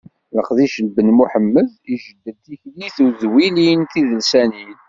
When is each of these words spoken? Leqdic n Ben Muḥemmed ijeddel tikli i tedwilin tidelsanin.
Leqdic 0.35 0.75
n 0.85 0.87
Ben 0.95 1.09
Muḥemmed 1.17 1.67
ijeddel 1.93 2.35
tikli 2.45 2.77
i 2.87 2.89
tedwilin 2.95 3.81
tidelsanin. 3.91 4.77